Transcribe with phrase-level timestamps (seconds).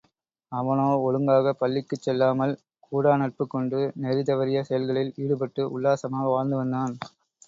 [0.51, 2.53] அவனோ ஒழுங்காகப் பள்ளிக்குச் செல்லாமல்
[2.87, 6.95] கூடாநட்புக் கொண்டு, நெறிதவறிய செயல்களில் ஈடுபட்டு, உல்லாசமாக வாழ்ந்துவந்தான்.